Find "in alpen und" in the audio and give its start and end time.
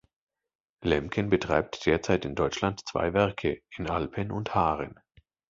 3.77-4.55